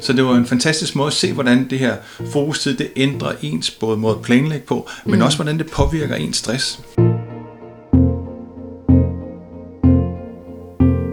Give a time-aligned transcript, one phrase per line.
[0.00, 1.96] Så det var en fantastisk måde at se, hvordan det her
[2.32, 5.24] fokustid det ændrer ens både måde at planlægge på, men mm.
[5.24, 6.80] også hvordan det påvirker ens stress.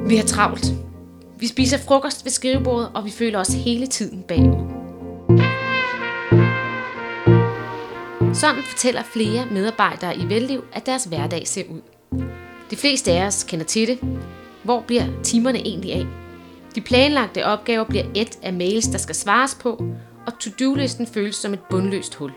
[0.07, 0.65] Vi har travlt.
[1.39, 4.83] Vi spiser frokost ved skrivebordet, og vi føler os hele tiden bagud.
[8.33, 11.81] Sådan fortæller flere medarbejdere i Velliv, at deres hverdag ser ud.
[12.71, 13.99] De fleste af os kender til det.
[14.63, 16.22] Hvor bliver timerne egentlig af?
[16.75, 19.83] De planlagte opgaver bliver et af mails, der skal svares på,
[20.27, 22.31] og to-do-listen føles som et bundløst hul.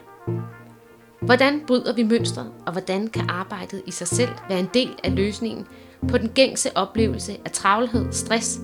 [1.23, 5.15] Hvordan bryder vi mønstret, og hvordan kan arbejdet i sig selv være en del af
[5.15, 5.67] løsningen
[6.09, 8.61] på den gængse oplevelse af travlhed, stress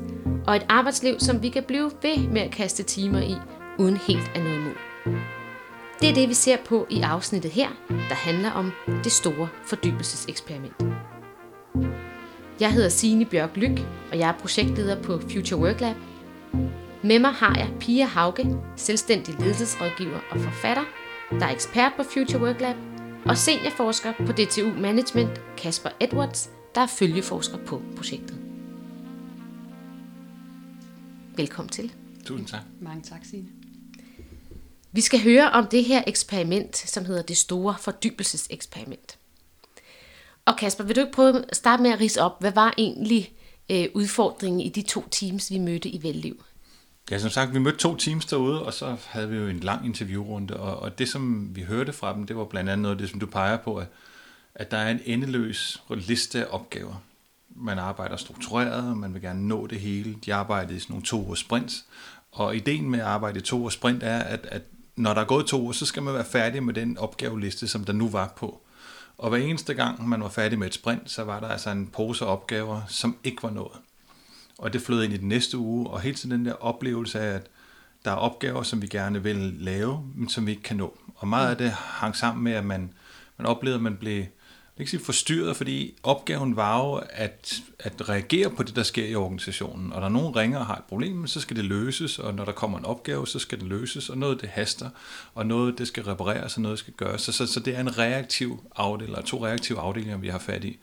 [0.47, 3.35] og et arbejdsliv, som vi kan blive ved med at kaste timer i,
[3.79, 4.75] uden helt at nå imod?
[6.01, 8.73] Det er det, vi ser på i afsnittet her, der handler om
[9.05, 11.02] det store fordybelseseksperiment.
[12.63, 13.79] Jeg hedder Signe Bjørk Lyk,
[14.11, 15.97] og jeg er projektleder på Future Work Lab.
[17.05, 20.83] Med mig har jeg Pia Hauge, selvstændig ledelsesrådgiver og forfatter,
[21.31, 22.77] der er ekspert på Future Work Lab,
[23.27, 28.39] og seniorforsker på DTU Management, Kasper Edwards, der er følgeforsker på projektet.
[31.37, 31.93] Velkommen til.
[32.25, 32.63] Tusind tak.
[32.81, 33.49] Mange tak, Signe.
[34.93, 39.19] Vi skal høre om det her eksperiment, som hedder det store fordybelseseksperiment.
[40.47, 43.33] Og Kasper, vil du ikke prøve at starte med at rise op, hvad var egentlig
[43.71, 46.45] øh, udfordringen i de to teams, vi mødte i Velliv?
[47.11, 49.87] Ja, som sagt, vi mødte to teams derude, og så havde vi jo en lang
[49.87, 52.99] interviewrunde, og, og det, som vi hørte fra dem, det var blandt andet noget af
[52.99, 53.87] det, som du peger på, at,
[54.55, 57.03] at der er en endeløs liste af opgaver.
[57.57, 60.17] Man arbejder struktureret, og man vil gerne nå det hele.
[60.25, 61.85] De arbejder i sådan nogle to sprints,
[62.33, 64.63] og ideen med at arbejde i to sprint er, at, at
[64.97, 67.85] når der er gået to år, så skal man være færdig med den opgaveliste, som
[67.85, 68.61] der nu var på.
[69.23, 71.87] Og hver eneste gang, man var færdig med et sprint, så var der altså en
[71.87, 73.81] pose opgaver, som ikke var nået.
[74.59, 77.35] Og det flød ind i den næste uge, og helt tiden den der oplevelse af,
[77.35, 77.47] at
[78.05, 80.99] der er opgaver, som vi gerne vil lave, men som vi ikke kan nå.
[81.15, 82.93] Og meget af det hang sammen med, at man,
[83.37, 84.25] man oplevede, at man blev
[84.79, 89.15] ikke sige forstyrret, fordi opgaven var jo at, at reagere på det, der sker i
[89.15, 89.93] organisationen.
[89.93, 92.53] Og når nogen ringer og har et problem, så skal det løses, og når der
[92.53, 94.91] kommer en opgave, så skal den løses, og noget det haster,
[95.35, 97.23] og noget det skal repareres, og noget skal gøres.
[97.23, 100.65] Så, så, så det er en reaktiv afdeling, eller to reaktive afdelinger, vi har fat
[100.65, 100.79] i.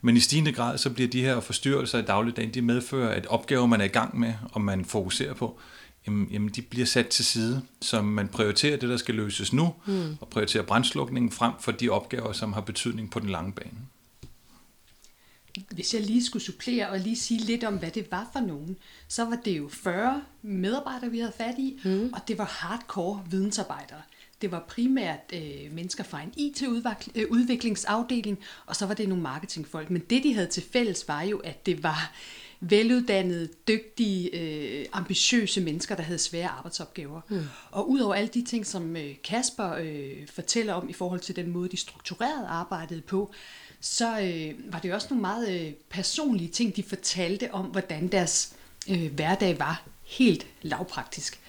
[0.00, 3.66] Men i stigende grad, så bliver de her forstyrrelser i dagligdagen, de medfører, at opgaver,
[3.66, 5.58] man er i gang med, og man fokuserer på,
[6.08, 9.74] jamen, jamen de bliver sat til side, så man prioriterer det, der skal løses nu,
[9.86, 10.16] mm.
[10.20, 13.78] og prioriterer brændslukningen frem for de opgaver, som har betydning på den lange bane.
[15.70, 18.76] Hvis jeg lige skulle supplere og lige sige lidt om, hvad det var for nogen,
[19.08, 22.10] så var det jo 40 medarbejdere, vi havde fat i, mm.
[22.12, 24.02] og det var hardcore vidensarbejdere.
[24.42, 29.90] Det var primært øh, mennesker fra en IT-udviklingsafdeling, og så var det nogle marketingfolk.
[29.90, 32.12] Men det, de havde til fælles, var jo, at det var
[32.60, 37.20] veluddannede, dygtige, øh, ambitiøse mennesker, der havde svære arbejdsopgaver.
[37.28, 37.42] Mm.
[37.70, 41.50] Og udover alle de ting, som øh, Kasper øh, fortæller om i forhold til den
[41.50, 43.32] måde, de strukturerede arbejdet på,
[43.80, 48.52] så øh, var det også nogle meget øh, personlige ting, de fortalte om, hvordan deres
[48.90, 51.40] øh, hverdag var helt lavpraktisk.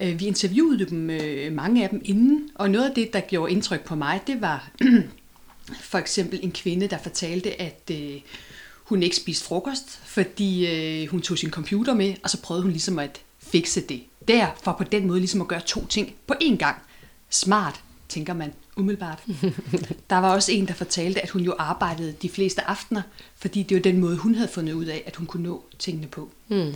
[0.00, 3.52] Øh, vi interviewede dem, øh, mange af dem inden, og noget af det, der gjorde
[3.52, 4.70] indtryk på mig, det var
[5.90, 8.20] for eksempel en kvinde, der fortalte, at øh,
[8.84, 12.70] hun ikke spiste frokost, fordi øh, hun tog sin computer med, og så prøvede hun
[12.70, 16.34] ligesom at fikse det der, for på den måde ligesom at gøre to ting på
[16.42, 16.76] én gang.
[17.30, 19.22] Smart, tænker man umiddelbart.
[20.10, 23.02] Der var også en, der fortalte, at hun jo arbejdede de fleste aftener,
[23.36, 26.06] fordi det var den måde, hun havde fundet ud af, at hun kunne nå tingene
[26.06, 26.30] på.
[26.48, 26.74] Mm.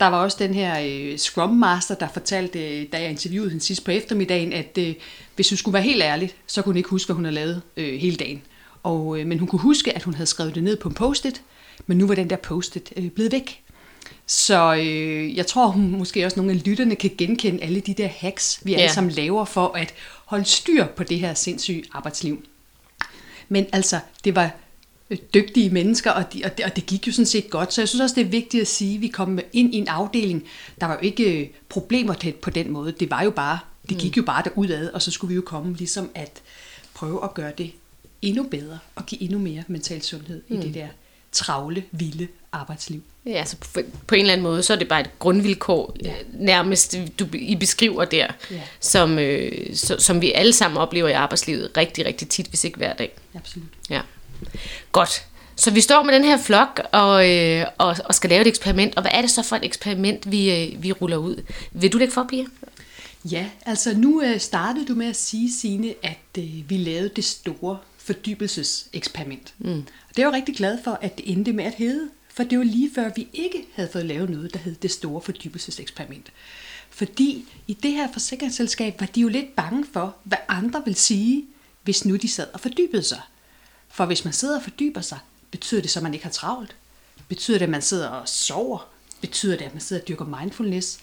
[0.00, 3.64] Der var også den her øh, Scrum Master, der fortalte, øh, da jeg interviewede hende
[3.64, 4.94] sidst på eftermiddagen, at øh,
[5.34, 7.62] hvis hun skulle være helt ærlig, så kunne hun ikke huske, hvad hun havde lavet
[7.76, 8.42] øh, hele dagen.
[8.88, 11.42] Og, øh, men hun kunne huske, at hun havde skrevet det ned på en post-it,
[11.86, 13.62] men nu var den der post-it øh, blevet væk.
[14.26, 18.06] Så øh, jeg tror, hun måske også nogle af lytterne kan genkende alle de der
[18.06, 18.78] hacks, vi ja.
[18.78, 19.94] alle sammen laver for at
[20.24, 22.44] holde styr på det her sindssyge arbejdsliv.
[23.48, 24.50] Men altså, det var
[25.10, 27.72] øh, dygtige mennesker, og, de, og, det, og det gik jo sådan set godt.
[27.72, 29.88] Så jeg synes også, det er vigtigt at sige, at vi kom ind i en
[29.88, 30.44] afdeling,
[30.80, 32.92] der var jo ikke øh, problemer tæt på den måde.
[32.92, 33.58] Det var jo bare,
[33.88, 34.20] det gik mm.
[34.20, 36.42] jo bare derudad, og så skulle vi jo komme ligesom at
[36.94, 37.72] prøve at gøre det
[38.22, 40.58] endnu bedre og give endnu mere mental sundhed mm.
[40.58, 40.88] i det der
[41.32, 43.02] travle, vilde arbejdsliv.
[43.26, 46.14] Ja, altså på, på en eller anden måde, så er det bare et grundvilkår, ja.
[46.32, 48.60] nærmest du, I beskriver der, ja.
[48.80, 52.76] som, øh, så, som vi alle sammen oplever i arbejdslivet rigtig, rigtig tit, hvis ikke
[52.76, 53.16] hver dag.
[53.34, 53.68] Absolut.
[53.90, 54.00] Ja.
[54.92, 55.24] Godt.
[55.56, 58.96] Så vi står med den her flok og, øh, og, og skal lave et eksperiment,
[58.96, 61.42] og hvad er det så for et eksperiment, vi, øh, vi ruller ud?
[61.72, 62.44] Vil du lægge for, Pia?
[63.24, 67.24] Ja, altså nu øh, startede du med at sige, Signe, at øh, vi lavede det
[67.24, 67.78] store
[68.08, 69.54] fordybelseseksperiment.
[69.58, 69.70] Mm.
[70.08, 72.44] Og det er jeg jo rigtig glad for, at det endte med at hedde, for
[72.44, 76.32] det var lige før, vi ikke havde fået lavet noget, der hed det store fordybelseseksperiment.
[76.90, 81.46] Fordi i det her forsikringsselskab var de jo lidt bange for, hvad andre vil sige,
[81.82, 83.20] hvis nu de sad og fordybede sig.
[83.88, 85.18] For hvis man sidder og fordyber sig,
[85.50, 86.76] betyder det så, at man ikke har travlt?
[87.28, 88.88] Betyder det, at man sidder og sover?
[89.20, 90.98] Betyder det, at man sidder og dyrker mindfulness?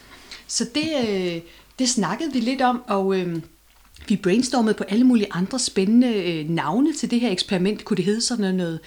[0.48, 1.42] Så det, øh,
[1.80, 3.42] det snakkede vi lidt om, og øh,
[4.07, 7.86] vi brainstormede på alle mulige andre spændende øh, navne til det her eksperiment.
[7.86, 8.80] Kunne det hedde sådan noget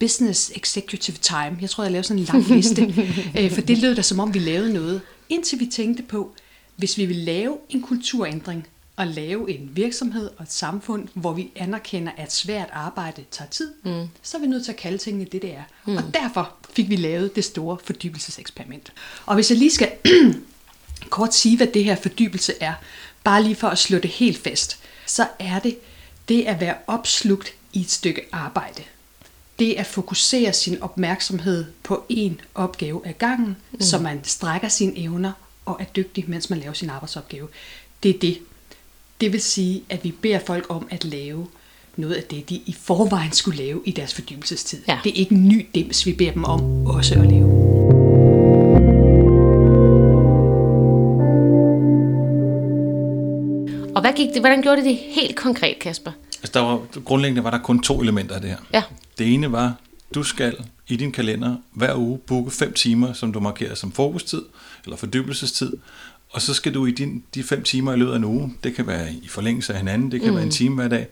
[0.00, 1.58] Business Executive Time?
[1.60, 2.94] Jeg tror, jeg lavede sådan en lang liste,
[3.38, 5.00] øh, for det lød da som om, vi lavede noget.
[5.28, 6.34] Indtil vi tænkte på,
[6.76, 8.66] hvis vi vil lave en kulturændring,
[8.96, 13.72] og lave en virksomhed og et samfund, hvor vi anerkender, at svært arbejde tager tid,
[13.84, 14.08] mm.
[14.22, 15.62] så er vi nødt til at kalde tingene det, det er.
[15.86, 15.96] Mm.
[15.96, 18.92] Og derfor fik vi lavet det store fordybelseseksperiment.
[19.26, 19.92] Og hvis jeg lige skal
[21.10, 22.72] kort sige, hvad det her fordybelse er,
[23.24, 25.76] bare lige for at slå det helt fast, så er det
[26.28, 28.82] det at være opslugt i et stykke arbejde.
[29.58, 33.80] Det at fokusere sin opmærksomhed på en opgave ad gangen, mm.
[33.80, 35.32] så man strækker sine evner
[35.64, 37.48] og er dygtig, mens man laver sin arbejdsopgave.
[38.02, 38.38] Det er det.
[39.20, 41.46] Det vil sige, at vi beder folk om at lave
[41.96, 44.82] noget af det, de i forvejen skulle lave i deres fordybelsestid.
[44.88, 44.98] Ja.
[45.04, 47.83] Det er ikke en ny dims, vi beder dem om også at lave.
[53.94, 56.12] Og hvad gik det, hvordan gjorde det det helt konkret, Kasper?
[56.42, 58.58] Altså, der var, grundlæggende var der kun to elementer af det her.
[58.72, 58.82] Ja.
[59.18, 59.74] Det ene var,
[60.14, 60.56] du skal
[60.88, 64.42] i din kalender hver uge booke 5 timer, som du markerer som fokustid
[64.84, 65.72] eller fordybelsestid,
[66.30, 68.74] og så skal du i din, de 5 timer i løbet af en uge, det
[68.74, 70.36] kan være i forlængelse af hinanden, det kan mm.
[70.36, 71.06] være en time hver dag,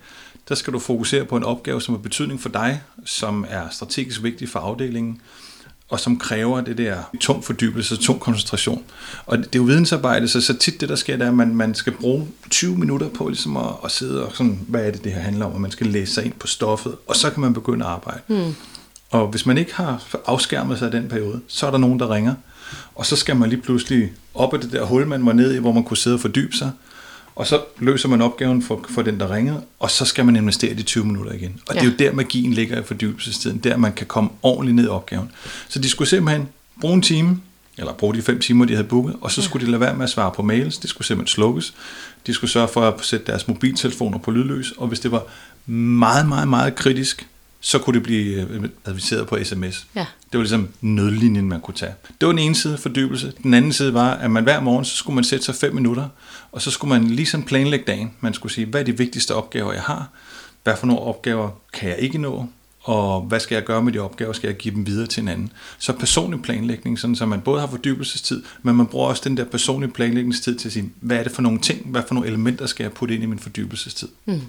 [0.49, 4.23] der skal du fokusere på en opgave, som har betydning for dig, som er strategisk
[4.23, 5.21] vigtig for afdelingen,
[5.93, 8.83] og som kræver det der tung fordybelse, tung koncentration.
[9.27, 11.55] Og det er jo vidensarbejde, så, så tit det, der sker, det er, at man,
[11.55, 15.05] man skal bruge 20 minutter på ligesom at, at sidde og sådan, hvad er det,
[15.05, 17.41] det her handler om, og man skal læse sig ind på stoffet, og så kan
[17.41, 18.21] man begynde at arbejde.
[18.29, 18.55] Mm.
[19.11, 22.15] Og hvis man ikke har afskærmet sig af den periode, så er der nogen, der
[22.15, 22.35] ringer,
[22.95, 25.59] og så skal man lige pludselig op af det der hul, man var nede i,
[25.59, 26.71] hvor man kunne sidde og fordybe sig,
[27.35, 30.75] og så løser man opgaven for, for den, der ringede, og så skal man investere
[30.75, 31.61] de 20 minutter igen.
[31.69, 31.81] Og ja.
[31.81, 34.89] det er jo der, magien ligger i fordybelsestiden, der man kan komme ordentligt ned i
[34.89, 35.31] opgaven.
[35.69, 36.49] Så de skulle simpelthen
[36.81, 37.41] bruge en time,
[37.79, 39.45] eller bruge de fem timer, de havde booket, og så ja.
[39.45, 41.75] skulle de lade være med at svare på mails, det skulle simpelthen slukkes.
[42.27, 45.25] De skulle sørge for at sætte deres mobiltelefoner på lydløs, og hvis det var
[45.73, 47.27] meget, meget, meget kritisk,
[47.65, 49.87] så kunne det blive øh, adviseret på sms.
[49.95, 50.07] Ja.
[50.33, 51.95] Det var ligesom nødlinjen, man kunne tage.
[52.21, 53.33] Det var den ene side fordybelse.
[53.43, 56.09] Den anden side var, at man hver morgen, så skulle man sætte sig fem minutter,
[56.53, 58.13] og så skulle man ligesom planlægge dagen.
[58.21, 60.09] Man skulle sige, hvad er de vigtigste opgaver, jeg har?
[60.65, 62.47] Hvad for nogle opgaver kan jeg ikke nå?
[62.83, 64.33] Og hvad skal jeg gøre med de opgaver?
[64.33, 65.53] Skal jeg give dem videre til en anden?
[65.79, 69.45] Så personlig planlægning, sådan så man både har fordybelsestid, men man bruger også den der
[69.45, 72.67] personlige planlægningstid til at sige, hvad er det for nogle ting, hvad for nogle elementer
[72.67, 74.09] skal jeg putte ind i min fordybelsestid?
[74.25, 74.41] Mm.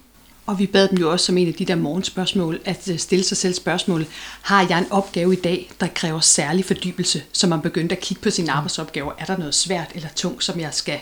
[0.45, 3.25] Og vi bad dem jo også som en af de der morgenspørgsmål, at øh, stille
[3.25, 4.05] sig selv spørgsmål,
[4.41, 8.23] har jeg en opgave i dag, der kræver særlig fordybelse, så man begyndte at kigge
[8.23, 10.99] på sine arbejdsopgaver, er der noget svært eller tungt, som jeg skal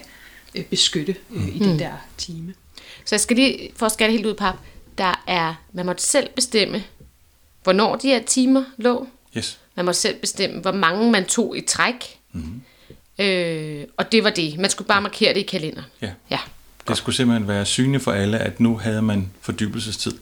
[0.56, 1.66] øh, beskytte øh, i mm.
[1.66, 2.54] den der time.
[3.06, 4.56] Så jeg skal lige, for at skære det helt ud, pap,
[4.98, 6.84] der er, man måtte selv bestemme,
[7.64, 9.08] hvornår de her timer lå.
[9.38, 9.60] Yes.
[9.76, 12.20] Man måtte selv bestemme, hvor mange man tog i træk.
[12.32, 12.62] Mm-hmm.
[13.20, 14.60] Øh, og det var det.
[14.60, 15.84] Man skulle bare markere det i kalender.
[16.02, 16.12] Ja.
[16.30, 16.40] ja.
[16.88, 20.14] Det skulle simpelthen være synligt for alle, at nu havde man fordybelsestid.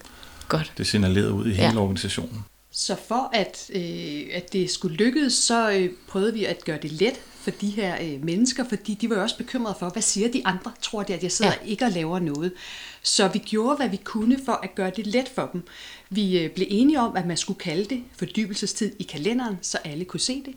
[0.47, 0.73] Godt.
[0.77, 1.77] Det signalerede ud i hele ja.
[1.77, 2.45] organisationen.
[2.71, 6.91] Så for at, øh, at det skulle lykkes, så øh, prøvede vi at gøre det
[6.91, 10.31] let for de her øh, mennesker, fordi de var jo også bekymrede for, hvad siger
[10.31, 10.71] de andre?
[10.81, 11.69] Tror de, at jeg sidder ja.
[11.69, 12.51] ikke og laver noget?
[13.01, 15.63] Så vi gjorde, hvad vi kunne for at gøre det let for dem.
[16.09, 20.05] Vi øh, blev enige om, at man skulle kalde det fordybelsestid i kalenderen, så alle
[20.05, 20.53] kunne se det.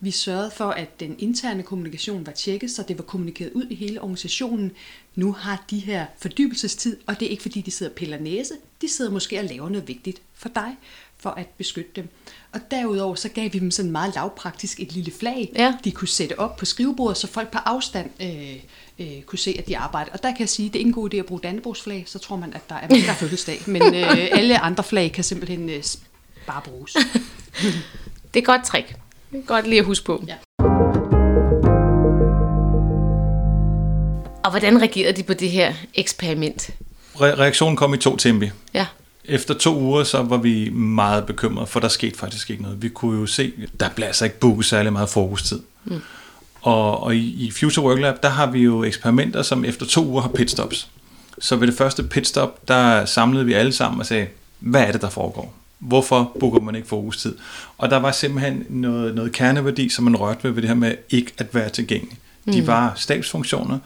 [0.00, 3.74] Vi sørgede for, at den interne kommunikation var tjekket, så det var kommunikeret ud i
[3.74, 4.72] hele organisationen.
[5.14, 8.54] Nu har de her fordybelsestid, og det er ikke fordi, de sidder og piller næse.
[8.80, 10.76] De sidder måske og laver noget vigtigt for dig,
[11.16, 12.08] for at beskytte dem.
[12.52, 15.74] Og derudover så gav vi dem sådan meget lavpraktisk et lille flag, ja.
[15.84, 18.56] de kunne sætte op på skrivebordet, så folk på afstand øh,
[18.98, 20.12] øh, kunne se, at de arbejder.
[20.12, 22.04] Og der kan jeg sige, at det er ikke en god idé at bruge Dannebrogsflag,
[22.06, 23.60] så tror man, at der er mindre fødselsdag.
[23.66, 25.82] Men øh, alle andre flag kan simpelthen øh,
[26.46, 26.96] bare bruges.
[28.34, 28.96] det er godt trick.
[29.32, 30.24] Det er godt lige at huske på.
[30.26, 30.34] Ja.
[34.44, 36.70] Og hvordan reagerede de på det her eksperiment?
[37.14, 38.50] Re- reaktionen kom i to tempi.
[38.74, 38.86] Ja.
[39.24, 42.82] Efter to uger, så var vi meget bekymrede, for der skete faktisk ikke noget.
[42.82, 45.60] Vi kunne jo se, der blev altså ikke booket særlig meget fokustid.
[45.84, 46.00] Mm.
[46.60, 50.06] Og, og i, i Future Work Lab, der har vi jo eksperimenter, som efter to
[50.06, 50.88] uger har pitstops.
[51.38, 54.26] Så ved det første pitstop, der samlede vi alle sammen og sagde,
[54.58, 55.54] hvad er det, der foregår?
[55.78, 57.34] Hvorfor booker man ikke fokustid?
[57.78, 60.94] Og der var simpelthen noget, noget kerneværdi, som man rørte ved, ved det her med
[61.10, 62.18] ikke at være tilgængelig.
[62.52, 62.66] De mm.
[62.66, 63.78] var stabsfunktioner.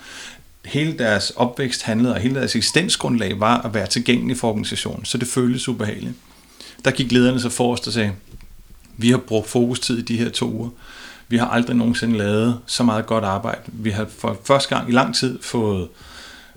[0.65, 5.19] Hele deres opvækst handlede, og hele deres eksistensgrundlag var at være tilgængelig for organisationen, så
[5.19, 6.15] det føltes ubehageligt.
[6.85, 8.13] Der gik lederne så forrest og sagde,
[8.97, 10.69] vi har brugt fokustid i de her to uger.
[11.29, 13.61] Vi har aldrig nogensinde lavet så meget godt arbejde.
[13.67, 15.89] Vi har for første gang i lang tid fået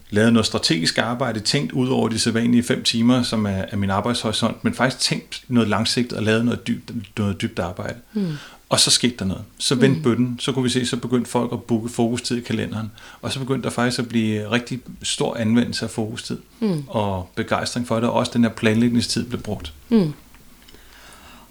[0.09, 3.89] lavet noget strategisk arbejde, tænkt ud over de sædvanlige fem timer, som er, er min
[3.89, 7.95] arbejdshorisont, men faktisk tænkt noget langsigtet og lavet noget dybt, noget dybt arbejde.
[8.13, 8.27] Mm.
[8.69, 9.43] Og så skete der noget.
[9.57, 10.03] Så vendte mm.
[10.03, 13.39] bøtten, så kunne vi se, så begyndte folk at booke fokustid i kalenderen, og så
[13.39, 16.83] begyndte der faktisk at blive rigtig stor anvendelse af fokustid, mm.
[16.87, 19.73] og begejstring for det, og også den her planlægningstid blev brugt.
[19.89, 20.13] Mm.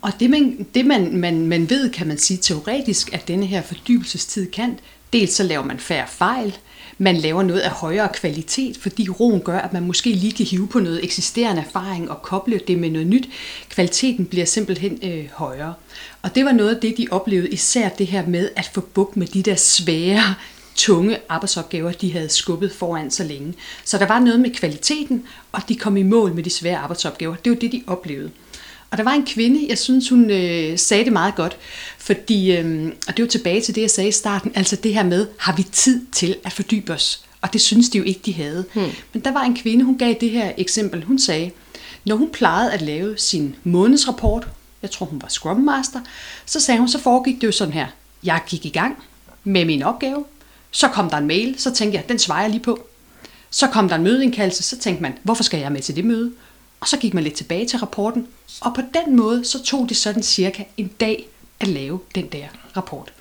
[0.02, 3.62] Og det, man, det man, man, man ved, kan man sige teoretisk, at denne her
[3.62, 4.78] fordybelsestid kan,
[5.12, 6.56] dels så laver man færre fejl,
[6.98, 10.68] man laver noget af højere kvalitet, fordi roen gør, at man måske lige kan hive
[10.68, 13.28] på noget eksisterende erfaring og koble det med noget nyt.
[13.68, 15.74] Kvaliteten bliver simpelthen øh, højere.
[16.22, 19.16] Og det var noget af det, de oplevede, især det her med at få bukt
[19.16, 20.34] med de der svære,
[20.74, 23.54] tunge arbejdsopgaver, de havde skubbet foran så længe.
[23.84, 27.34] Så der var noget med kvaliteten, og de kom i mål med de svære arbejdsopgaver.
[27.34, 28.30] Det var det, de oplevede.
[28.94, 31.56] Og der var en kvinde, jeg synes, hun øh, sagde det meget godt,
[31.98, 35.02] fordi, øh, og det var tilbage til det, jeg sagde i starten, altså det her
[35.02, 37.24] med, har vi tid til at fordybe os?
[37.40, 38.64] Og det synes de jo ikke, de havde.
[38.74, 38.90] Hmm.
[39.12, 41.04] Men der var en kvinde, hun gav det her eksempel.
[41.04, 41.50] Hun sagde,
[42.04, 44.48] når hun plejede at lave sin månedsrapport,
[44.82, 46.00] jeg tror hun var Scrum Master,
[46.46, 47.86] så sagde hun, så foregik det jo sådan her.
[48.24, 48.96] Jeg gik i gang
[49.44, 50.24] med min opgave,
[50.70, 52.86] så kom der en mail, så tænkte jeg, den svarer jeg lige på.
[53.50, 56.32] Så kom der en mødeindkaldelse, så tænkte man, hvorfor skal jeg med til det møde?
[56.84, 58.28] Og så gik man lidt tilbage til rapporten,
[58.60, 61.28] og på den måde så tog det sådan cirka en dag
[61.60, 63.12] at lave den der rapport.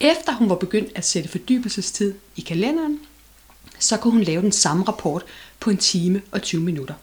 [0.00, 3.00] Efter hun var begyndt at sætte fordybelsestid i kalenderen,
[3.78, 5.24] så kunne hun lave den samme rapport
[5.60, 6.94] på en time og 20 minutter.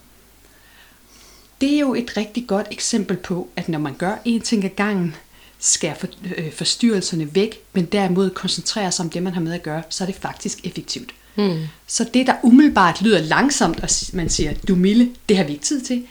[1.60, 4.70] Det er jo et rigtig godt eksempel på, at når man gør en ting ad
[4.70, 5.14] gangen,
[5.58, 9.62] skærer for, øh, forstyrrelserne væk, men derimod koncentrerer sig om det, man har med at
[9.62, 11.14] gøre, så er det faktisk effektivt.
[11.36, 11.58] Mm.
[11.86, 15.64] Så det, der umiddelbart lyder langsomt, og man siger, du Mille, det har vi ikke
[15.64, 16.06] tid til.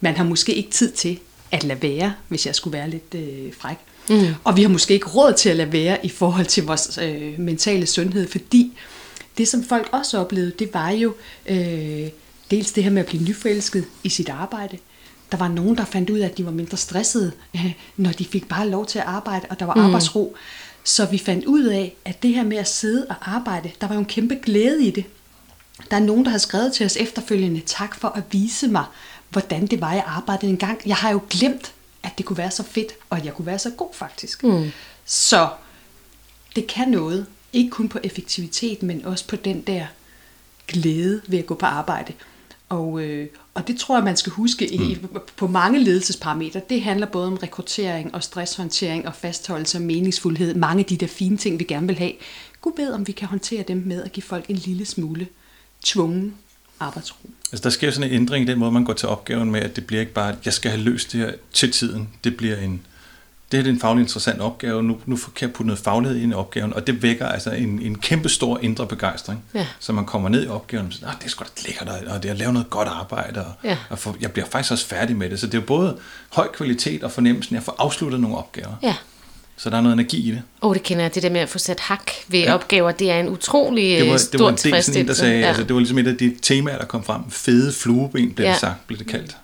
[0.00, 1.18] Man har måske ikke tid til
[1.50, 3.76] at lade være, hvis jeg skulle være lidt øh, fræk.
[4.08, 4.34] Mm.
[4.44, 7.38] Og vi har måske ikke råd til at lade være i forhold til vores øh,
[7.38, 8.72] mentale sundhed, fordi
[9.38, 11.14] det, som folk også oplevede, det var jo
[11.46, 12.08] øh,
[12.50, 14.78] dels det her med at blive nyforelsket i sit arbejde.
[15.34, 18.24] Der var nogen, der fandt ud af, at de var mindre stressede, øh, når de
[18.24, 19.84] fik bare lov til at arbejde, og der var mm.
[19.84, 20.36] arbejdsro.
[20.84, 23.94] Så vi fandt ud af, at det her med at sidde og arbejde, der var
[23.94, 25.04] jo en kæmpe glæde i det.
[25.90, 28.84] Der er nogen, der har skrevet til os efterfølgende, tak for at vise mig,
[29.30, 30.80] hvordan det var, jeg arbejdede en gang.
[30.86, 31.72] Jeg har jo glemt,
[32.02, 34.44] at det kunne være så fedt, og at jeg kunne være så god faktisk.
[34.44, 34.70] Mm.
[35.04, 35.48] Så
[36.56, 39.86] det kan noget, ikke kun på effektivitet, men også på den der
[40.68, 42.12] glæde ved at gå på arbejde.
[42.68, 45.20] Og, øh, og det tror jeg, man skal huske i, mm.
[45.36, 46.60] på mange ledelsesparametre.
[46.68, 50.54] Det handler både om rekruttering og stresshåndtering og fastholdelse og meningsfuldhed.
[50.54, 52.12] Mange af de der fine ting, vi gerne vil have.
[52.60, 55.26] Gud ved, om vi kan håndtere dem med at give folk en lille smule
[55.84, 56.34] tvungen
[56.80, 57.30] arbejdsro.
[57.52, 59.76] Altså der sker sådan en ændring i den måde, man går til opgaven med, at
[59.76, 62.08] det bliver ikke bare, at jeg skal have løst det her til tiden.
[62.24, 62.86] Det bliver en,
[63.52, 66.34] det er en faglig interessant opgave, nu, nu kan jeg putte noget faglighed ind i
[66.34, 69.66] opgaven, og det vækker altså en, en kæmpe stor indre begejstring, ja.
[69.78, 72.28] så man kommer ned i opgaven og siger, det er sgu da lækkert, og det
[72.28, 73.78] er at lave noget godt arbejde, og, ja.
[73.90, 75.96] og for, jeg bliver faktisk også færdig med det, så det er jo både
[76.32, 78.74] høj kvalitet og fornemmelsen af at få afsluttet nogle opgaver.
[78.82, 78.94] Ja.
[79.56, 80.42] Så der er noget energi i det.
[80.62, 81.14] Åh, oh, det kender jeg.
[81.14, 82.54] Det der med at få sat hak ved ja.
[82.54, 85.40] opgaver, det er en utrolig det var, det var en del, sådan en, der sagde,
[85.40, 85.46] ja.
[85.46, 87.30] altså, det var ligesom et af de temaer, der kom frem.
[87.30, 88.52] Fede flueben, blev ja.
[88.52, 89.36] det sagt, blev det kaldt.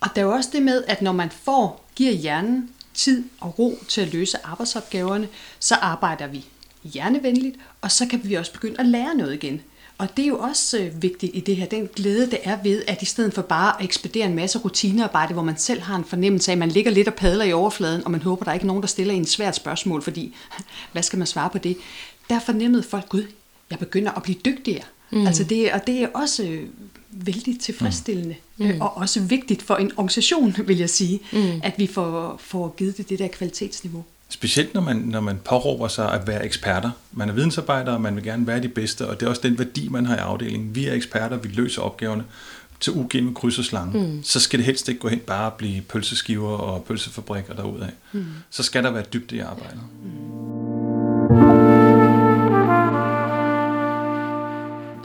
[0.00, 2.68] Og der er jo også det med, at når man får, giver hjernen
[2.98, 5.28] tid og ro til at løse arbejdsopgaverne,
[5.58, 6.44] så arbejder vi
[6.84, 9.60] hjernevenligt, og så kan vi også begynde at lære noget igen.
[9.98, 12.82] Og det er jo også øh, vigtigt i det her, den glæde, det er ved,
[12.86, 16.04] at i stedet for bare at ekspedere en masse rutinearbejde, hvor man selv har en
[16.04, 18.54] fornemmelse af, at man ligger lidt og padler i overfladen, og man håber, der er
[18.54, 20.36] ikke nogen, der stiller en svært spørgsmål, fordi
[20.92, 21.76] hvad skal man svare på det?
[22.30, 23.24] Der fornemmede folk, gud,
[23.70, 24.84] jeg begynder at blive dygtigere.
[25.10, 25.26] Mm.
[25.26, 26.62] Altså det, og det er også øh,
[27.10, 28.66] vældig tilfredsstillende, mm.
[28.66, 31.60] øh, og også vigtigt for en organisation, vil jeg sige, mm.
[31.62, 34.04] at vi får, får givet det det der kvalitetsniveau.
[34.30, 36.90] Specielt når man, når man påråber sig at være eksperter.
[37.12, 39.58] Man er vidensarbejder, og man vil gerne være de bedste, og det er også den
[39.58, 40.74] værdi, man har i afdelingen.
[40.74, 42.24] Vi er eksperter, vi løser opgaverne
[42.80, 44.06] til UG med kryds og slange.
[44.06, 44.22] Mm.
[44.22, 47.88] Så skal det helst ikke gå hen bare at blive pølseskiver og pølsefabrikker derudad.
[48.12, 48.24] Mm.
[48.50, 49.80] Så skal der være dybde i arbejdet.
[50.04, 50.77] Mm.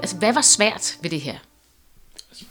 [0.04, 1.36] Altså, hvad var svært ved det her?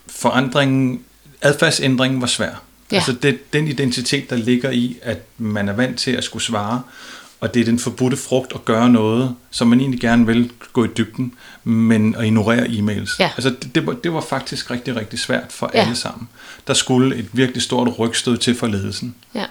[0.07, 1.05] Forandringen,
[1.43, 2.63] adfærdsændringen var svær.
[2.93, 2.97] Ja.
[2.97, 6.83] Altså det, den identitet, der ligger i, at man er vant til at skulle svare,
[7.41, 10.85] og det er den forbudte frugt at gøre noget, som man egentlig gerne vil gå
[10.85, 13.17] i dybden, men at ignorere e-mails.
[13.19, 13.31] Ja.
[13.37, 15.81] Altså det, det, var, det var faktisk rigtig, rigtig svært for ja.
[15.81, 16.29] alle sammen.
[16.67, 19.15] Der skulle et virkelig stort rygstød til for ledelsen.
[19.35, 19.47] Ja.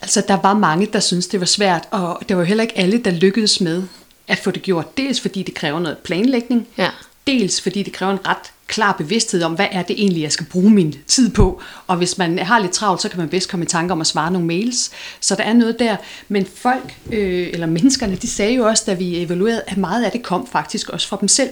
[0.00, 2.98] Altså der var mange, der syntes, det var svært, og det var heller ikke alle,
[2.98, 3.82] der lykkedes med
[4.28, 4.96] at få det gjort.
[4.96, 6.90] Dels fordi det kræver noget planlægning, ja.
[7.26, 10.46] Dels fordi det kræver en ret klar bevidsthed om, hvad er det egentlig, jeg skal
[10.46, 11.62] bruge min tid på.
[11.86, 14.06] Og hvis man har lidt travlt, så kan man bedst komme i tanke om at
[14.06, 14.90] svare nogle mails.
[15.20, 15.96] Så der er noget der.
[16.28, 20.12] Men folk, øh, eller menneskerne, de sagde jo også, da vi evaluerede, at meget af
[20.12, 21.50] det kom faktisk også fra dem selv.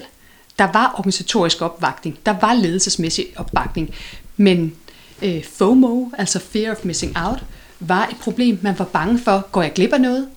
[0.59, 3.95] Der var organisatorisk opbakning, der var ledelsesmæssig opbakning,
[4.37, 4.75] men
[5.23, 7.45] øh, FOMO, altså Fear of Missing Out,
[7.81, 8.59] var et problem.
[8.63, 10.29] Man var bange for, går jeg glip af noget?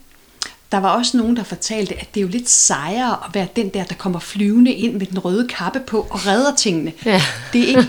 [0.71, 3.69] Der var også nogen, der fortalte, at det er jo lidt sejere at være den
[3.69, 6.93] der, der kommer flyvende ind med den røde kappe på og redder tingene.
[7.05, 7.21] Ja.
[7.53, 7.88] Det er ikke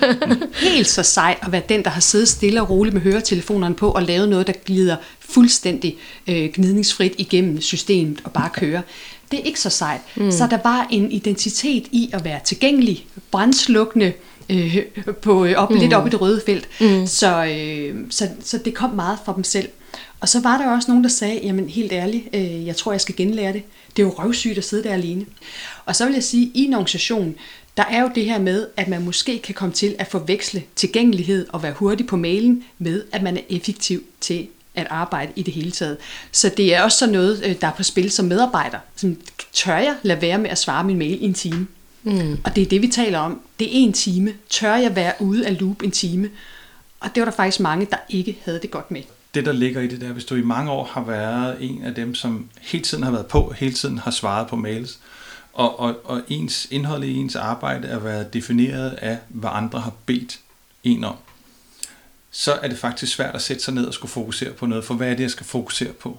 [0.62, 3.90] helt så sejt at være den, der har siddet stille og roligt med høretelefonerne på
[3.90, 5.96] og lavet noget, der glider fuldstændig
[6.26, 8.82] øh, gnidningsfrit igennem systemet og bare kører.
[9.30, 10.00] Det er ikke så sejt.
[10.16, 10.30] Mm.
[10.30, 14.12] Så der var en identitet i at være tilgængelig, brændslukkende,
[14.49, 14.76] øh,
[15.22, 15.76] på, øh, op, mm.
[15.76, 16.68] lidt op i det røde felt.
[16.80, 17.06] Mm.
[17.06, 19.68] Så, øh, så, så det kom meget fra dem selv.
[20.20, 23.00] Og så var der også nogen, der sagde, jamen helt ærligt, øh, jeg tror, jeg
[23.00, 23.62] skal genlære det.
[23.97, 25.26] Det er jo røvsygt at sidde der alene.
[25.87, 27.35] Og så vil jeg sige, i en organisation,
[27.76, 31.47] der er jo det her med, at man måske kan komme til at forveksle tilgængelighed
[31.52, 35.54] og være hurtig på mailen med, at man er effektiv til at arbejde i det
[35.54, 35.97] hele taget.
[36.32, 38.78] Så det er også sådan noget, øh, der er på spil som medarbejder.
[38.97, 39.16] Som,
[39.52, 41.66] tør jeg lade være med at svare min mail i en time?
[42.02, 42.38] Mm.
[42.44, 43.40] Og det er det, vi taler om.
[43.59, 44.35] Det er en time.
[44.50, 46.30] Tør jeg være ude af loop en time?
[47.00, 49.02] Og det var der faktisk mange, der ikke havde det godt med.
[49.34, 51.94] Det, der ligger i det der, hvis du i mange år har været en af
[51.94, 54.99] dem, som hele tiden har været på, hele tiden har svaret på mails,
[55.52, 59.92] og, og, og ens indhold i ens arbejde er været defineret af, hvad andre har
[60.06, 60.40] bedt
[60.84, 61.16] en om,
[62.30, 64.94] så er det faktisk svært at sætte sig ned og skulle fokusere på noget, for
[64.94, 66.18] hvad er det, jeg skal fokusere på?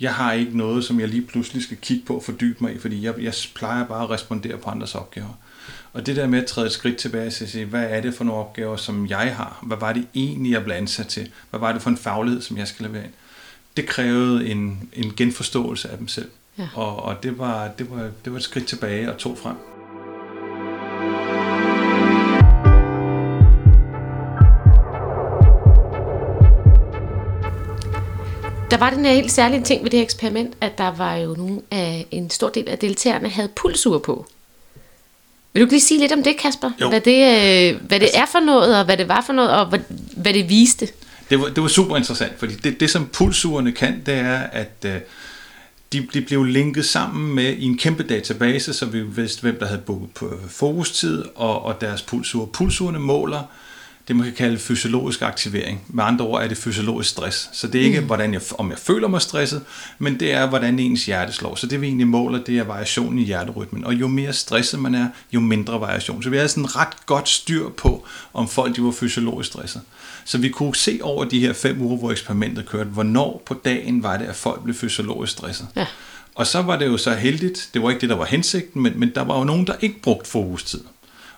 [0.00, 2.78] Jeg har ikke noget, som jeg lige pludselig skal kigge på og fordybe mig i,
[2.78, 5.38] fordi jeg, jeg plejer bare at respondere på andres opgaver.
[5.92, 8.24] Og det der med at træde et skridt tilbage og sige, hvad er det for
[8.24, 9.58] nogle opgaver, som jeg har?
[9.62, 11.30] Hvad var det egentlig, jeg blev ansat til?
[11.50, 13.12] Hvad var det for en faglighed, som jeg skal levere ind?
[13.76, 16.30] Det krævede en, en genforståelse af dem selv.
[16.58, 16.68] Ja.
[16.74, 19.56] Og, og det, var, det, var, det var et skridt tilbage og to frem.
[28.70, 31.34] Der var den her helt særlige ting ved det her eksperiment, at der var jo
[31.34, 34.26] nogle af, en stor del af deltagerne havde pulsur på.
[35.52, 36.70] Vil du lige sige lidt om det, Kasper?
[36.80, 36.88] Jo.
[36.88, 39.66] Hvad det, øh, hvad det er for noget, og hvad det var for noget, og
[39.66, 39.78] hvad,
[40.16, 40.88] hvad det viste?
[41.30, 44.72] Det var, det var super interessant, fordi det, det som pulsurerne kan, det er, at
[44.86, 44.96] øh,
[45.92, 49.66] de, de blev linket sammen med i en kæmpe database, så vi vidste, hvem der
[49.66, 52.46] havde booket på fokustid, og, og deres pulsur.
[52.46, 53.42] Pulsurerne måler
[54.08, 55.84] det, man kan kalde fysiologisk aktivering.
[55.88, 57.50] Med andre ord er det fysiologisk stress.
[57.52, 58.06] Så det er ikke, mm.
[58.06, 59.62] hvordan jeg, om jeg føler mig stresset,
[59.98, 61.54] men det er, hvordan ens hjerte slår.
[61.54, 63.84] Så det vi egentlig måler, det er variationen i hjerterytmen.
[63.84, 66.22] Og jo mere stresset man er, jo mindre variation.
[66.22, 69.80] Så vi havde sådan ret godt styr på, om folk de var fysiologisk stresset.
[70.24, 74.02] Så vi kunne se over de her fem uger, hvor eksperimentet kørte, hvornår på dagen
[74.02, 75.66] var det, at folk blev fysiologisk stresset.
[75.76, 75.86] Ja.
[76.34, 78.92] Og så var det jo så heldigt, det var ikke det, der var hensigten, men,
[78.96, 80.80] men der var jo nogen, der ikke brugte fokustid.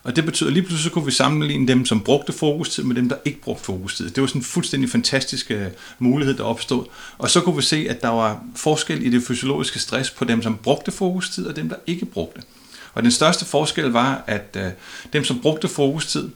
[0.04, 2.96] Og det betyder, at lige pludselig så kunne vi sammenligne dem, som brugte fokustid, med
[2.96, 4.10] dem, der ikke brugte fokustid.
[4.10, 5.66] Det var sådan en fuldstændig fantastisk øh,
[5.98, 6.84] mulighed, der opstod.
[7.18, 10.42] Og så kunne vi se, at der var forskel i det fysiologiske stress på dem,
[10.42, 12.42] som brugte fokustid, og dem, der ikke brugte.
[12.94, 14.70] Og den største forskel var, at øh,
[15.12, 16.28] dem, som brugte fokustid,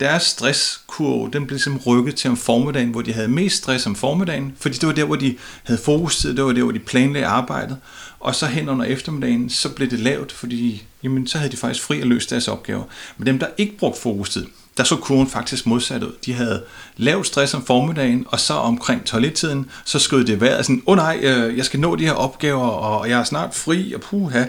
[0.00, 3.96] deres stresskurve, den blev ligesom rykket til om formiddagen, hvor de havde mest stress om
[3.96, 7.26] formiddagen, fordi det var der, hvor de havde fokustid, det var der, hvor de planlagde
[7.26, 7.76] arbejdet,
[8.20, 11.84] og så hen under eftermiddagen, så blev det lavt, fordi jamen, så havde de faktisk
[11.84, 12.84] fri at løse deres opgaver.
[13.16, 16.12] Men dem, der ikke brugte fokustid, der så kurven faktisk modsat ud.
[16.26, 16.62] De havde
[16.96, 20.96] lavt stress om formiddagen, og så omkring toilettiden, så skød det vejret sådan, åh oh,
[20.96, 24.44] nej, øh, jeg skal nå de her opgaver, og jeg er snart fri, og puha.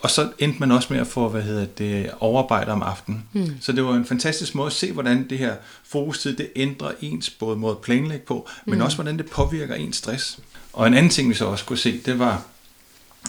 [0.00, 3.24] Og så endte man også med at få, hvad hedder det, overarbejde om aftenen.
[3.32, 3.50] Mm.
[3.60, 7.30] Så det var en fantastisk måde at se, hvordan det her fokustid, det ændrer ens
[7.30, 8.84] både måde at planlægge på, men mm.
[8.84, 10.38] også hvordan det påvirker ens stress.
[10.72, 12.42] Og en anden ting, vi så også kunne se, det var,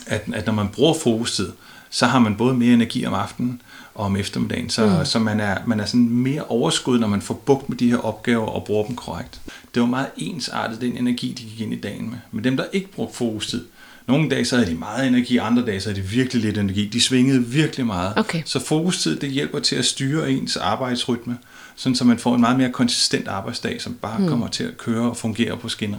[0.05, 1.49] at, at når man bruger fokustid,
[1.89, 3.62] så har man både mere energi om aftenen
[3.95, 5.05] og om eftermiddagen, så, mm.
[5.05, 7.97] så man, er, man er sådan mere overskud, når man får bugt med de her
[7.97, 9.41] opgaver og bruger dem korrekt.
[9.73, 12.17] Det var meget ensartet, den energi, de gik ind i dagen med.
[12.32, 13.65] Men dem, der ikke brugte fokustid,
[14.10, 16.88] nogle dage så havde de meget energi, andre dage så havde de virkelig lidt energi.
[16.88, 18.13] De svingede virkelig meget.
[18.17, 18.41] Okay.
[18.45, 21.38] Så fokustid, det hjælper til at styre ens arbejdsrytme,
[21.76, 24.28] sådan så man får en meget mere konsistent arbejdsdag, som bare mm.
[24.28, 25.98] kommer til at køre og fungere på skinner.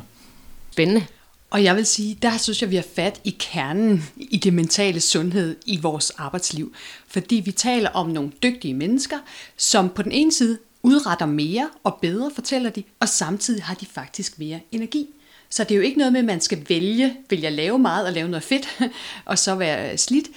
[0.70, 1.06] Spændende.
[1.50, 5.00] Og jeg vil sige, der synes jeg, vi har fat i kernen i det mentale
[5.00, 6.72] sundhed i vores arbejdsliv.
[7.08, 9.16] Fordi vi taler om nogle dygtige mennesker,
[9.56, 13.86] som på den ene side udretter mere og bedre, fortæller de, og samtidig har de
[13.86, 15.06] faktisk mere energi.
[15.50, 18.06] Så det er jo ikke noget med, at man skal vælge, vil jeg lave meget
[18.06, 18.78] og lave noget fedt,
[19.24, 20.28] og så være slidt.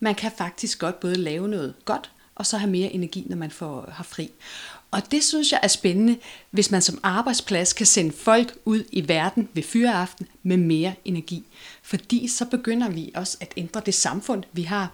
[0.00, 3.50] Man kan faktisk godt både lave noget godt, og så have mere energi, når man
[3.50, 4.30] får, har fri.
[4.90, 6.16] Og det synes jeg er spændende,
[6.50, 11.44] hvis man som arbejdsplads kan sende folk ud i verden ved fyreaften med mere energi.
[11.82, 14.92] Fordi så begynder vi også at ændre det samfund, vi har.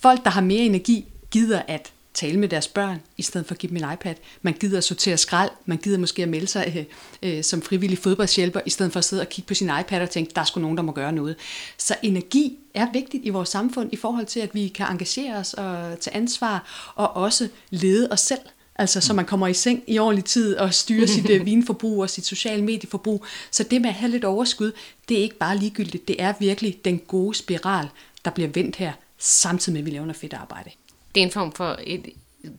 [0.00, 3.58] Folk, der har mere energi, gider at tale med deres børn, i stedet for at
[3.58, 4.14] give dem en iPad.
[4.42, 6.88] Man gider at sortere skrald, man gider måske at melde sig
[7.22, 10.02] øh, øh, som frivillig fodboldshjælper, i stedet for at sidde og kigge på sin iPad
[10.02, 11.36] og tænke, der er sgu nogen, der må gøre noget.
[11.78, 15.54] Så energi er vigtigt i vores samfund i forhold til, at vi kan engagere os
[15.54, 18.40] og tage ansvar, og også lede os selv.
[18.76, 22.10] Altså, så man kommer i seng i ordentlig tid og styrer sit øh, vinforbrug og
[22.10, 23.24] sit sociale medieforbrug.
[23.50, 24.72] Så det med at have lidt overskud,
[25.08, 26.08] det er ikke bare ligegyldigt.
[26.08, 27.88] Det er virkelig den gode spiral,
[28.24, 30.70] der bliver vendt her, samtidig med, at vi laver noget fedt arbejde.
[31.18, 32.06] Det er en form for et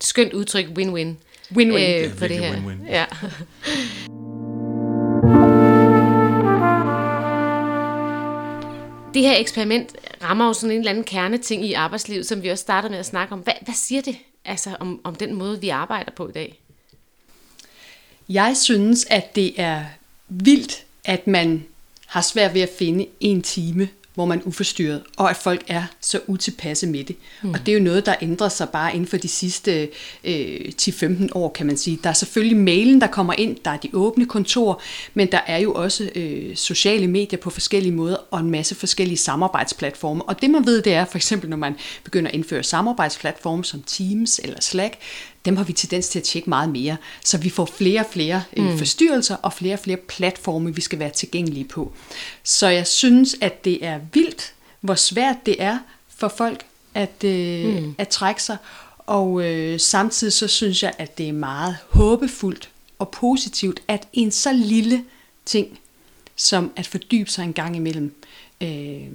[0.01, 1.07] skønt udtryk, win-win.
[1.57, 2.05] Win-win.
[2.05, 2.53] Øh, på det her.
[2.53, 2.89] win-win.
[2.89, 3.05] Ja.
[9.13, 12.61] Det her eksperiment rammer jo sådan en eller anden kerneting i arbejdslivet, som vi også
[12.61, 13.39] startede med at snakke om.
[13.39, 16.59] Hvad, hvad siger det altså om, om den måde, vi arbejder på i dag?
[18.29, 19.85] Jeg synes, at det er
[20.29, 21.65] vildt, at man
[22.05, 25.83] har svært ved at finde en time, hvor man er uforstyrret, og at folk er
[26.01, 27.15] så utilpasse med det.
[27.43, 27.49] Mm.
[27.49, 29.89] Og det er jo noget, der ændrer sig bare inden for de sidste
[30.23, 31.99] øh, 10-15 år, kan man sige.
[32.03, 34.75] Der er selvfølgelig mailen, der kommer ind, der er de åbne kontorer,
[35.13, 39.17] men der er jo også øh, sociale medier på forskellige måder, og en masse forskellige
[39.17, 40.21] samarbejdsplatforme.
[40.23, 43.83] Og det man ved, det er for eksempel, når man begynder at indføre samarbejdsplatforme som
[43.87, 44.95] Teams eller Slack,
[45.45, 46.97] dem har vi tendens til at tjekke meget mere.
[47.25, 48.77] Så vi får flere og flere øh, mm.
[48.77, 51.93] forstyrrelser og flere og flere platforme, vi skal være tilgængelige på.
[52.43, 57.83] Så jeg synes, at det er vildt, hvor svært det er for folk at, øh,
[57.83, 57.95] mm.
[57.97, 58.57] at trække sig.
[58.97, 64.31] Og øh, samtidig så synes jeg, at det er meget håbefuldt og positivt, at en
[64.31, 65.03] så lille
[65.45, 65.79] ting,
[66.35, 68.15] som at fordybe sig en gang imellem,
[68.61, 69.07] øh,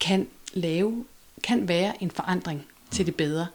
[0.00, 1.04] kan lave,
[1.42, 3.46] kan være en forandring til det bedre.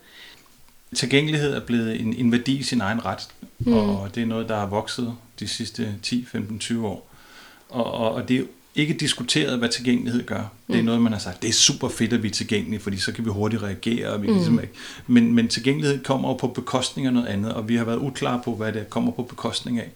[0.95, 3.27] Tilgængelighed er blevet en, en værdi i sin egen ret,
[3.59, 3.73] mm.
[3.73, 7.09] og det er noget, der har vokset de sidste 10, 15, 20 år.
[7.69, 8.43] Og, og, og det er
[8.75, 10.43] ikke diskuteret, hvad tilgængelighed gør.
[10.67, 10.85] Det er Mm.
[10.85, 13.25] noget, man har sagt, det er super fedt, at vi er tilgængelige, fordi så kan
[13.25, 14.09] vi hurtigt reagere.
[14.09, 14.33] Og vi Mm.
[14.33, 14.73] ligesom ikke.
[15.07, 18.41] Men, men tilgængelighed kommer jo på bekostning af noget andet, og vi har været uklare
[18.45, 19.89] på, hvad det kommer på bekostning af.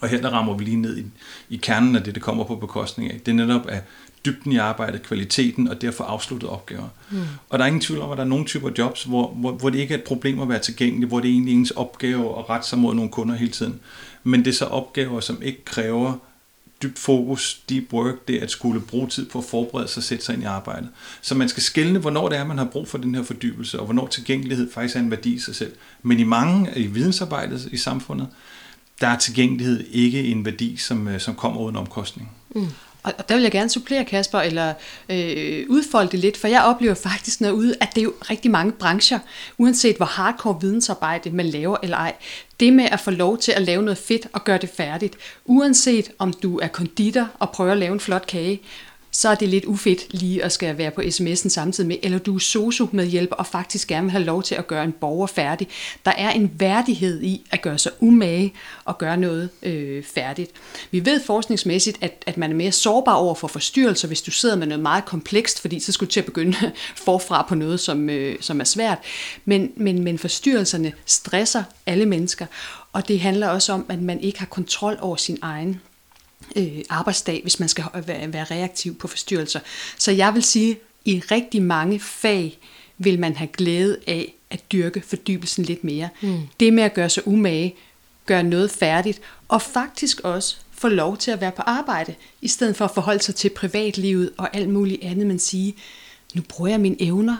[0.00, 1.04] Og her der rammer vi lige ned i,
[1.50, 3.20] i kernen af det, det kommer på bekostning af.
[3.26, 3.82] Det er netop af
[4.26, 6.88] dybden i arbejdet, kvaliteten og derfor afsluttet opgaver.
[7.10, 7.18] Mm.
[7.48, 9.70] Og der er ingen tvivl om, at der er nogle typer jobs, hvor, hvor, hvor
[9.70, 12.50] det ikke er et problem at være tilgængelig, hvor det er egentlig ens opgave at
[12.50, 13.80] rette sig mod nogle kunder hele tiden.
[14.24, 16.12] Men det er så opgaver, som ikke kræver
[16.82, 20.24] dybt fokus, deep work, det at skulle bruge tid på at forberede sig og sætte
[20.24, 20.88] sig ind i arbejdet.
[21.20, 23.84] Så man skal skelne, hvornår det er, man har brug for den her fordybelse, og
[23.84, 25.72] hvornår tilgængelighed faktisk er en værdi i sig selv.
[26.02, 28.28] Men i mange i vidensarbejdet i samfundet,
[29.00, 32.30] der er tilgængelighed ikke en værdi, som, øh, som kommer uden omkostning.
[33.06, 34.74] Og og der vil jeg gerne supplere, Kasper, eller
[35.08, 38.50] øh, udfolde det lidt, for jeg oplever faktisk noget ude, at det er jo rigtig
[38.50, 39.18] mange brancher,
[39.58, 42.14] uanset hvor hardcore vidensarbejde man laver eller ej,
[42.60, 46.10] det med at få lov til at lave noget fedt og gøre det færdigt, uanset
[46.18, 48.60] om du er konditor og prøver at lave en flot kage,
[49.10, 52.34] så er det lidt ufedt lige at skal være på sms'en samtidig med, eller du
[52.34, 55.26] er sosu med hjælp og faktisk gerne vil have lov til at gøre en borger
[55.26, 55.68] færdig.
[56.04, 58.52] Der er en værdighed i at gøre sig umage
[58.84, 60.50] og gøre noget øh, færdigt.
[60.90, 64.56] Vi ved forskningsmæssigt, at, at man er mere sårbar over for forstyrrelser, hvis du sidder
[64.56, 66.56] med noget meget komplekst, fordi så skulle du til at begynde
[67.06, 68.98] forfra på noget, som, øh, som er svært.
[69.44, 72.46] Men, men, men forstyrrelserne stresser alle mennesker,
[72.92, 75.80] og det handler også om, at man ikke har kontrol over sin egen
[76.56, 79.60] øh, arbejdsdag, hvis man skal være, reaktiv på forstyrrelser.
[79.98, 82.58] Så jeg vil sige, at i rigtig mange fag
[82.98, 86.08] vil man have glæde af at dyrke fordybelsen lidt mere.
[86.20, 86.40] Mm.
[86.60, 87.74] Det med at gøre sig umage,
[88.26, 92.76] gøre noget færdigt, og faktisk også få lov til at være på arbejde, i stedet
[92.76, 95.74] for at forholde sig til privatlivet og alt muligt andet, men sige,
[96.34, 97.36] nu bruger jeg mine evner,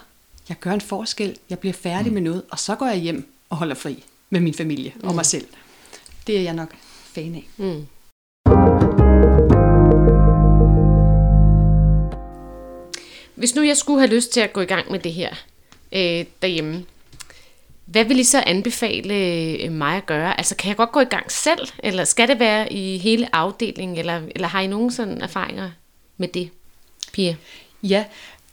[0.48, 2.14] jeg gør en forskel, jeg bliver færdig mm.
[2.14, 5.26] med noget, og så går jeg hjem og holder fri med min familie og mig
[5.26, 5.46] selv.
[6.26, 6.74] Det er jeg nok
[7.12, 7.48] fan af.
[7.56, 7.86] Mm.
[13.36, 15.30] Hvis nu jeg skulle have lyst til at gå i gang med det her
[15.92, 16.84] øh, derhjemme,
[17.84, 20.38] hvad vil I så anbefale øh, mig at gøre?
[20.38, 23.98] Altså, kan jeg godt gå i gang selv, eller skal det være i hele afdelingen,
[23.98, 25.70] eller, eller har I nogen sådan erfaringer
[26.16, 26.50] med det,
[27.12, 27.36] Pia?
[27.82, 28.04] Ja,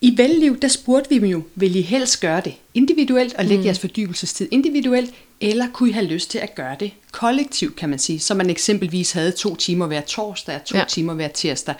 [0.01, 3.61] i Velliv, der spurgte vi dem jo, vil I helst gøre det individuelt og lægge
[3.61, 3.65] mm.
[3.65, 7.99] jeres fordybelsestid individuelt, eller kunne I have lyst til at gøre det kollektivt, kan man
[7.99, 10.79] sige, så man eksempelvis havde to timer hver torsdag og to Ja.
[10.79, 10.85] ja.
[10.87, 11.75] timer hver tirsdag.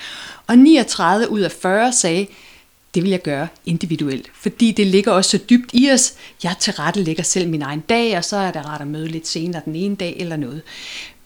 [0.48, 2.28] Og 39 ud af 40 sagde,
[2.96, 6.14] det vil jeg gøre individuelt, fordi det ligger også så dybt i os.
[6.44, 9.62] Jeg tilrettelægger selv min egen dag, og så er det rart at møde lidt senere
[9.66, 10.62] den ene dag eller noget.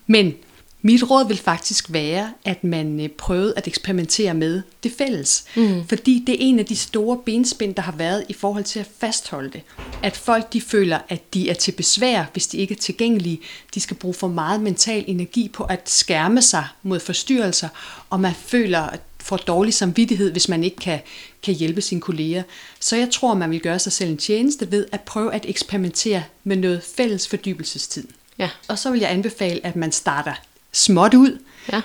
[0.08, 0.34] Men
[0.82, 5.46] mit råd vil faktisk være, at man øh, prøvede at eksperimentere med det fælles.
[5.56, 5.88] Mm.
[5.88, 8.90] Fordi det er en af de store benspænd, der har været i forhold til at
[9.00, 9.62] fastholde det.
[10.04, 13.40] At folk de føler, at de er til besvær, hvis de ikke er tilgængelige.
[13.76, 17.70] De skal bruge for meget mental energi på at skærme sig mod forstyrrelser,
[18.10, 21.00] og man føler, at får dårlig samvittighed, hvis man ikke kan,
[21.44, 22.44] kan hjælpe sine kolleger.
[22.80, 26.24] Så jeg tror, man vil gøre sig selv en tjeneste ved at prøve at eksperimentere
[26.44, 28.08] med noget fælles fordybelsestid.
[28.38, 28.50] Ja.
[28.68, 30.34] Og så vil jeg anbefale, at man starter
[30.72, 31.40] småt ud.
[31.72, 31.82] Ja.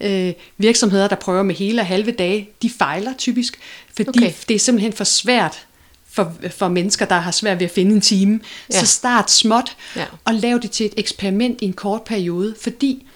[0.00, 3.58] Øh, virksomheder, der prøver med hele og halve dage, de fejler typisk,
[3.96, 4.32] fordi Okay.
[4.48, 5.66] det er simpelthen for svært
[6.12, 8.40] for, for mennesker, der har svært ved at finde en time.
[8.72, 8.80] Ja.
[8.80, 10.04] Så start småt Ja.
[10.24, 13.06] og lav det til et eksperiment i en kort periode, fordi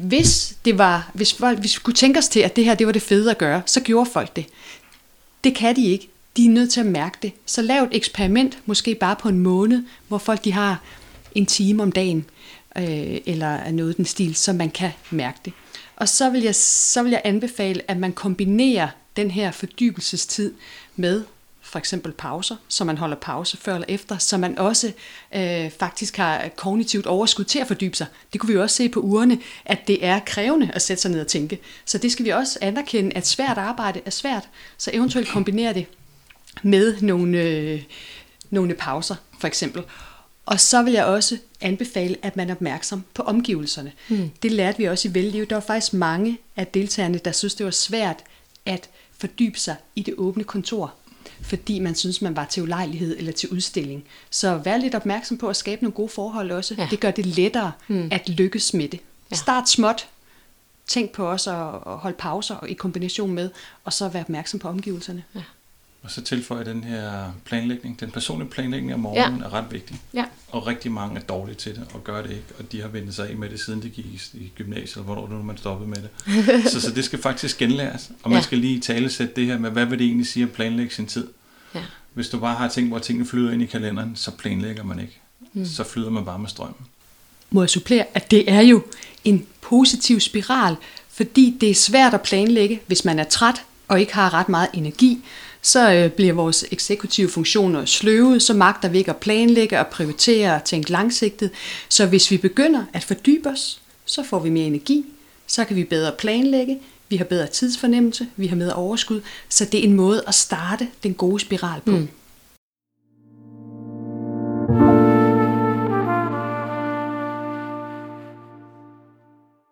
[0.00, 2.86] hvis det var, hvis folk, hvis vi kunne tænke os til, at det her det
[2.86, 4.46] var det fede at gøre, så gjorde folk det.
[5.44, 6.08] Det kan de ikke.
[6.36, 7.32] De er nødt til at mærke det.
[7.46, 10.82] Så lav et eksperiment, måske bare på en måned, hvor folk de har
[11.34, 12.24] en time om dagen,
[12.78, 15.52] øh, eller noget i den stil, så man kan mærke det.
[15.96, 20.52] Og så vil, jeg, så vil jeg anbefale, at man kombinerer den her fordybelsestid
[20.96, 21.24] med
[21.70, 24.92] for eksempel pauser, så man holder pause før eller efter, så man også
[25.34, 28.06] øh, faktisk har kognitivt overskud til at fordybe sig.
[28.32, 31.10] Det kunne vi jo også se på ugerne, at det er krævende at sætte sig
[31.10, 31.58] ned og tænke.
[31.84, 35.86] Så det skal vi også anerkende, at svært arbejde er svært, så eventuelt kombinere det
[36.62, 37.82] med nogle, øh,
[38.50, 39.82] nogle pauser, for eksempel.
[40.46, 43.92] Og så vil jeg også anbefale, at man er opmærksom på omgivelserne.
[44.08, 44.30] Mm.
[44.42, 45.46] Det lærte vi også i Velliv.
[45.46, 48.16] Der var faktisk mange af deltagerne, der synes, det var svært
[48.66, 50.94] at fordybe sig i det åbne kontor,
[51.42, 54.04] fordi man synes, man var til ulejlighed eller til udstilling.
[54.30, 56.74] Så vær lidt opmærksom på at skabe nogle gode forhold også.
[56.78, 56.88] Ja.
[56.90, 58.08] Det gør det lettere mm.
[58.12, 59.00] at lykkes med det.
[59.30, 59.36] Ja.
[59.36, 60.08] Start småt.
[60.86, 63.50] Tænk på også at at holde pauser i kombination med,
[63.84, 65.24] og så være opmærksom på omgivelserne.
[65.34, 65.42] Ja.
[66.02, 68.00] Og så tilføjer den her planlægning.
[68.00, 69.44] Den personlige planlægning af morgenen ja.
[69.44, 70.00] er ret vigtig.
[70.14, 70.24] Ja.
[70.48, 72.44] Og rigtig mange er dårlige til det, og gør det ikke.
[72.58, 75.02] Og de har vendt sig af med det, siden de gik i, i gymnasiet, eller
[75.04, 76.10] hvornår nu man stoppede med det.
[76.72, 78.10] så, så det skal faktisk genlæres.
[78.22, 78.42] Og man Ja.
[78.42, 81.06] skal lige tale sætte det her med, hvad vil det egentlig sige at planlægge sin
[81.06, 81.28] tid?
[81.74, 81.80] Ja.
[82.14, 85.20] Hvis du bare har ting, hvor tingene flyder ind i kalenderen, så planlægger man ikke.
[85.52, 85.66] Mm.
[85.66, 86.86] Så flyder man bare med strømmen.
[87.50, 88.82] må jeg supplere, at det er jo
[89.24, 90.76] en positiv spiral,
[91.08, 94.68] fordi det er svært at planlægge, hvis man er træt og ikke har ret meget
[94.74, 95.24] energi,
[95.62, 100.54] så øh, bliver vores eksekutive funktioner sløve, så magter vi ikke at planlægge og prioritere
[100.54, 101.50] og tænke langsigtet.
[101.88, 105.04] Så hvis vi begynder at fordybe os, så får vi mere energi,
[105.46, 109.80] så kan vi bedre planlægge, vi har bedre tidsfornemmelse, vi har mere overskud, så det
[109.80, 111.90] er en måde at starte den gode spiral på.
[111.90, 112.08] Mm.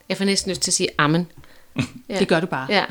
[0.08, 1.26] Jeg får næsten lyst til at sige amen.
[2.08, 2.18] Ja.
[2.18, 2.66] Det gør du bare.
[2.70, 2.84] Ja.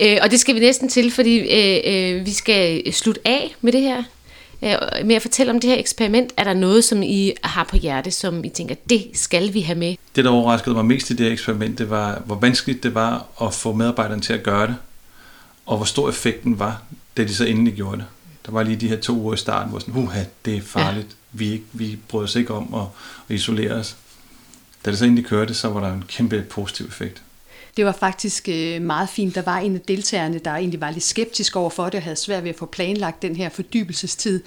[0.00, 3.72] Øh, og det skal vi næsten til, fordi øh, øh, vi skal slutte af med
[3.72, 4.02] det her.
[4.62, 6.32] Øh, med at fortælle om det her eksperiment.
[6.36, 9.78] Er der noget, som I har på hjerte, som I tænker, det skal vi have
[9.78, 9.96] med?
[10.16, 13.26] Det, der overraskede mig mest i det her eksperiment, det var, hvor vanskeligt det var
[13.42, 14.76] at få medarbejderne til at gøre det,
[15.66, 16.82] og hvor stor effekten var,
[17.16, 18.06] da de så endelig gjorde det.
[18.46, 21.06] Der var lige de her to uger i starten, hvor sådan, uha, det er farligt,
[21.06, 21.14] ja.
[21.32, 22.86] vi, ikke, vi bryder os ikke om at,
[23.28, 23.96] at isolere os.
[24.84, 27.22] Da det så endelig kørte, så var der en kæmpe positiv effekt.
[27.76, 29.34] Det var faktisk øh, meget fint.
[29.34, 32.16] Der var en af deltagerne, der egentlig var lidt skeptisk over for det, og havde
[32.16, 34.42] svært ved at få planlagt den her fordybelsestid.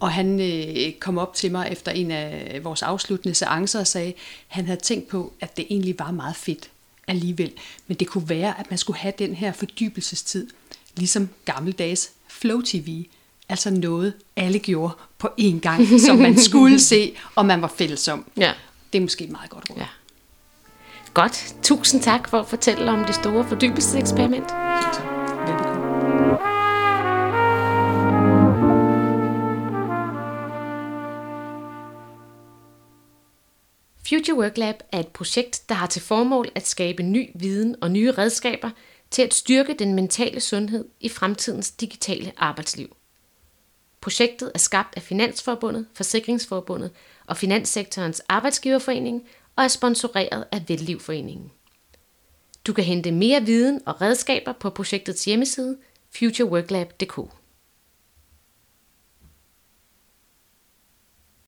[0.00, 4.08] Og han øh, kom op til mig efter en af vores afsluttende seancer og sagde,
[4.08, 4.14] at
[4.48, 6.70] han havde tænkt på, at det egentlig var meget fedt
[7.08, 7.52] alligevel.
[7.86, 10.46] Men det kunne være, at man skulle have den her fordybelsestid,
[10.96, 13.04] ligesom gammeldags Flow TV.
[13.48, 18.08] Altså noget, alle gjorde på én gang, som man skulle se, og man var fælles
[18.08, 18.24] om.
[18.36, 18.52] Ja.
[18.92, 19.76] Det er måske et meget godt råd.
[19.78, 19.86] ja.
[21.14, 21.54] Godt.
[21.62, 24.44] Tusind tak for at fortælle om det store fordybelseseksperiment.
[25.46, 25.84] Velbekomme.
[34.08, 37.90] Future Work Lab er et projekt, der har til formål at skabe ny viden og
[37.90, 38.70] nye redskaber
[39.10, 42.96] til at styrke den mentale sundhed i fremtidens digitale arbejdsliv.
[44.00, 46.90] Projektet er skabt af Finansforbundet, Forsikringsforbundet
[47.26, 49.22] og Finanssektorens Arbejdsgiverforening
[49.56, 51.50] og er sponsoreret af Vellivforeningen.
[52.66, 55.76] Du kan hente mere viden og redskaber på projektets hjemmeside
[56.18, 57.20] futureworklab.dk.